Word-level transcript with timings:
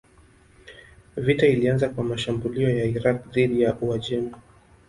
Vita 1.17 1.47
ilianza 1.47 1.89
kwa 1.89 2.03
mashambulio 2.03 2.69
ya 2.69 2.85
Irak 2.85 3.27
dhidi 3.31 3.61
ya 3.61 3.77
Uajemi. 3.81 4.31